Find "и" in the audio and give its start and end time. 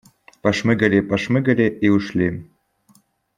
1.85-1.87